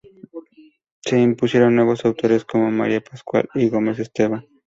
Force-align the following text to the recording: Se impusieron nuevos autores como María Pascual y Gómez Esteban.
Se 1.03 1.19
impusieron 1.19 1.75
nuevos 1.75 2.03
autores 2.05 2.43
como 2.43 2.71
María 2.71 3.01
Pascual 3.01 3.47
y 3.53 3.69
Gómez 3.69 3.99
Esteban. 3.99 4.47